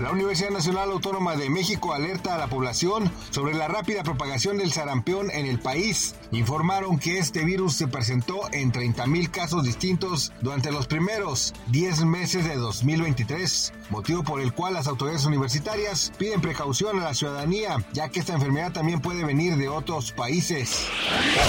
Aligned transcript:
La 0.00 0.12
Universidad 0.12 0.50
Nacional 0.50 0.92
Autónoma 0.92 1.34
de 1.34 1.50
México 1.50 1.92
alerta 1.92 2.36
a 2.36 2.38
la 2.38 2.46
población 2.46 3.10
sobre 3.30 3.54
la 3.54 3.66
rápida 3.66 4.04
propagación 4.04 4.56
del 4.56 4.70
sarampión 4.70 5.28
en 5.32 5.44
el 5.44 5.58
país. 5.58 6.14
Informaron 6.30 7.00
que 7.00 7.18
este 7.18 7.44
virus 7.44 7.74
se 7.74 7.88
presentó 7.88 8.42
en 8.52 8.70
30.000 8.70 9.28
casos 9.30 9.64
distintos 9.64 10.32
durante 10.40 10.70
los 10.70 10.86
primeros 10.86 11.52
10 11.72 12.04
meses 12.04 12.44
de 12.44 12.54
2023, 12.54 13.72
motivo 13.90 14.22
por 14.22 14.40
el 14.40 14.52
cual 14.52 14.74
las 14.74 14.86
autoridades 14.86 15.24
universitarias 15.24 16.12
piden 16.16 16.40
precaución 16.40 17.00
a 17.00 17.04
la 17.04 17.14
ciudadanía, 17.14 17.84
ya 17.92 18.08
que 18.08 18.20
esta 18.20 18.34
enfermedad 18.34 18.72
también 18.72 19.00
puede 19.00 19.24
venir 19.24 19.56
de 19.56 19.68
otros 19.68 20.12
países. 20.12 20.86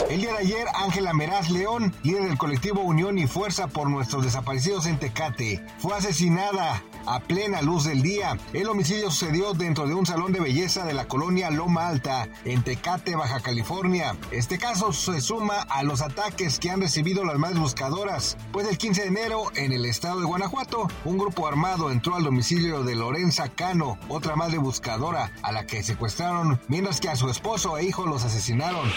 El 0.09 0.21
día 0.21 0.33
de 0.33 0.39
ayer, 0.39 0.65
Ángela 0.73 1.13
Meraz 1.13 1.51
León, 1.51 1.93
líder 2.01 2.23
del 2.23 2.37
colectivo 2.39 2.81
Unión 2.81 3.19
y 3.19 3.27
Fuerza 3.27 3.67
por 3.67 3.91
nuestros 3.91 4.23
desaparecidos 4.23 4.87
en 4.87 4.97
Tecate, 4.97 5.63
fue 5.77 5.95
asesinada 5.95 6.83
a 7.05 7.19
plena 7.19 7.61
luz 7.61 7.85
del 7.85 8.01
día. 8.01 8.37
El 8.53 8.67
homicidio 8.67 9.11
sucedió 9.11 9.53
dentro 9.53 9.87
de 9.87 9.93
un 9.93 10.05
salón 10.05 10.31
de 10.31 10.39
belleza 10.39 10.85
de 10.85 10.93
la 10.93 11.07
colonia 11.07 11.49
Loma 11.49 11.87
Alta, 11.87 12.27
en 12.45 12.63
Tecate, 12.63 13.15
Baja 13.15 13.39
California. 13.39 14.15
Este 14.31 14.57
caso 14.57 14.93
se 14.93 15.21
suma 15.21 15.61
a 15.69 15.83
los 15.83 16.01
ataques 16.01 16.59
que 16.59 16.69
han 16.69 16.81
recibido 16.81 17.23
las 17.23 17.37
madres 17.37 17.59
buscadoras, 17.59 18.37
pues 18.51 18.67
el 18.67 18.77
15 18.77 19.01
de 19.01 19.07
enero, 19.07 19.51
en 19.55 19.71
el 19.71 19.85
estado 19.85 20.19
de 20.19 20.25
Guanajuato, 20.25 20.87
un 21.05 21.17
grupo 21.17 21.47
armado 21.47 21.91
entró 21.91 22.15
al 22.15 22.23
domicilio 22.23 22.83
de 22.83 22.95
Lorenza 22.95 23.49
Cano, 23.49 23.97
otra 24.07 24.35
madre 24.35 24.57
buscadora, 24.57 25.31
a 25.41 25.51
la 25.51 25.65
que 25.65 25.83
secuestraron, 25.83 26.59
mientras 26.67 26.99
que 26.99 27.09
a 27.09 27.15
su 27.15 27.29
esposo 27.29 27.77
e 27.77 27.85
hijo 27.85 28.05
los 28.05 28.23
asesinaron. 28.23 28.89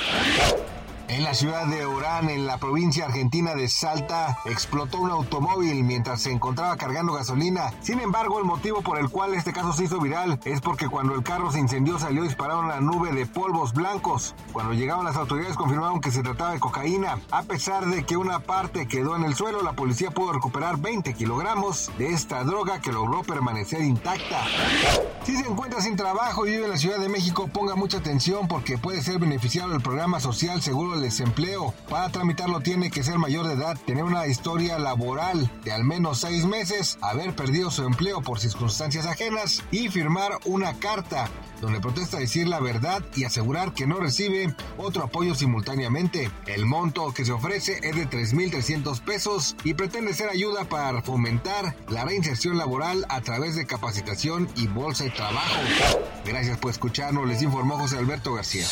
En 1.08 1.24
la 1.24 1.34
ciudad 1.34 1.66
de 1.66 1.84
Orán, 1.84 2.30
en 2.30 2.46
la 2.46 2.58
provincia 2.58 3.04
argentina 3.04 3.54
de 3.54 3.68
Salta, 3.68 4.38
explotó 4.44 4.98
un 4.98 5.10
automóvil 5.10 5.84
mientras 5.84 6.22
se 6.22 6.30
encontraba 6.30 6.76
cargando 6.76 7.12
gasolina. 7.12 7.72
Sin 7.80 8.00
embargo, 8.00 8.38
el 8.38 8.44
motivo 8.44 8.82
por 8.82 8.98
el 8.98 9.10
cual 9.10 9.34
este 9.34 9.52
caso 9.52 9.72
se 9.72 9.84
hizo 9.84 10.00
viral 10.00 10.40
es 10.44 10.60
porque 10.60 10.88
cuando 10.88 11.14
el 11.14 11.22
carro 11.22 11.50
se 11.50 11.58
incendió 11.58 11.98
salió 11.98 12.22
disparado 12.22 12.60
una 12.60 12.80
nube 12.80 13.12
de 13.12 13.26
polvos 13.26 13.74
blancos. 13.74 14.34
Cuando 14.52 14.72
llegaron 14.72 15.04
las 15.04 15.16
autoridades 15.16 15.56
confirmaron 15.56 16.00
que 16.00 16.10
se 16.10 16.22
trataba 16.22 16.52
de 16.52 16.60
cocaína. 16.60 17.18
A 17.30 17.42
pesar 17.42 17.86
de 17.86 18.04
que 18.04 18.16
una 18.16 18.38
parte 18.40 18.86
quedó 18.88 19.16
en 19.16 19.24
el 19.24 19.34
suelo, 19.34 19.62
la 19.62 19.74
policía 19.74 20.10
pudo 20.12 20.32
recuperar 20.32 20.78
20 20.78 21.12
kilogramos 21.14 21.90
de 21.98 22.10
esta 22.10 22.42
droga 22.44 22.80
que 22.80 22.92
logró 22.92 23.22
permanecer 23.22 23.82
intacta. 23.82 24.44
Si 25.24 25.36
se 25.36 25.46
encuentra 25.46 25.80
sin 25.80 25.96
trabajo 25.96 26.46
y 26.46 26.52
vive 26.52 26.64
en 26.64 26.70
la 26.70 26.78
Ciudad 26.78 26.98
de 26.98 27.08
México, 27.08 27.48
ponga 27.52 27.74
mucha 27.74 27.98
atención 27.98 28.48
porque 28.48 28.78
puede 28.78 29.02
ser 29.02 29.18
beneficiario 29.18 29.72
del 29.72 29.82
programa 29.82 30.18
social 30.18 30.62
Seguro 30.62 30.91
Desempleo. 31.00 31.74
Para 31.88 32.10
tramitarlo 32.10 32.60
tiene 32.60 32.90
que 32.90 33.02
ser 33.02 33.18
mayor 33.18 33.46
de 33.46 33.54
edad, 33.54 33.78
tener 33.86 34.04
una 34.04 34.26
historia 34.26 34.78
laboral 34.78 35.50
de 35.64 35.72
al 35.72 35.84
menos 35.84 36.20
seis 36.20 36.44
meses, 36.44 36.98
haber 37.00 37.34
perdido 37.34 37.70
su 37.70 37.84
empleo 37.84 38.20
por 38.20 38.40
circunstancias 38.40 39.06
ajenas 39.06 39.62
y 39.70 39.88
firmar 39.88 40.38
una 40.44 40.74
carta 40.74 41.28
donde 41.62 41.80
protesta 41.80 42.18
decir 42.18 42.48
la 42.48 42.58
verdad 42.58 43.04
y 43.14 43.22
asegurar 43.22 43.72
que 43.72 43.86
no 43.86 44.00
recibe 44.00 44.52
otro 44.76 45.04
apoyo 45.04 45.36
simultáneamente. 45.36 46.28
El 46.46 46.66
monto 46.66 47.14
que 47.14 47.24
se 47.24 47.30
ofrece 47.30 47.78
es 47.84 47.94
de 47.94 48.10
3.300 48.10 49.00
pesos 49.00 49.54
y 49.62 49.74
pretende 49.74 50.12
ser 50.12 50.28
ayuda 50.28 50.64
para 50.64 51.02
fomentar 51.02 51.76
la 51.88 52.04
reinserción 52.04 52.58
laboral 52.58 53.06
a 53.08 53.20
través 53.20 53.54
de 53.54 53.64
capacitación 53.64 54.48
y 54.56 54.66
bolsa 54.66 55.04
de 55.04 55.10
trabajo. 55.10 55.60
Gracias 56.26 56.58
por 56.58 56.72
escucharnos, 56.72 57.28
les 57.28 57.40
informó 57.42 57.78
José 57.78 57.96
Alberto 57.96 58.34
García. 58.34 58.66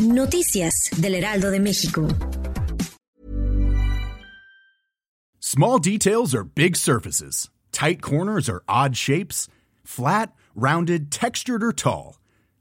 Noticias 0.00 0.90
del 0.96 1.16
Heraldo 1.16 1.50
de 1.50 1.58
México. 1.58 2.06
Small 5.40 5.80
details 5.80 6.36
are 6.36 6.44
big 6.44 6.76
surfaces. 6.76 7.50
Tight 7.72 8.00
corners 8.00 8.48
are 8.48 8.62
odd 8.68 8.94
shapes. 8.94 9.48
Flat, 9.82 10.32
rounded, 10.54 11.10
textured, 11.10 11.64
or 11.64 11.72
tall. 11.72 12.17